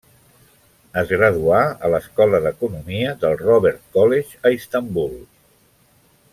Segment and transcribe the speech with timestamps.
[1.01, 5.17] Es graduà a l'Escola d'Economia del Robert College a Istanbul.